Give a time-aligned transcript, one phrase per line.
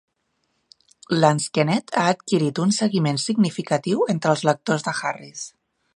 [1.23, 5.45] Lansquenet ha adquirit un seguiment significatiu entre els lectors de Harris.